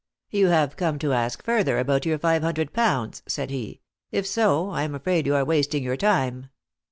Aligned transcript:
"You 0.31 0.47
have 0.47 0.77
come 0.77 0.97
to 0.97 1.13
ask 1.13 1.43
further 1.43 1.77
about 1.77 2.07
your 2.07 2.17
five 2.17 2.41
hundred 2.41 2.73
pounds," 2.73 3.21
said 3.27 3.51
he; 3.51 3.81
"if 4.11 4.25
so, 4.25 4.71
I 4.71 4.81
am 4.81 4.95
afraid 4.95 5.27
you 5.27 5.35
are 5.35 5.45
wasting 5.45 5.83
your 5.83 5.95
time." 5.95 6.49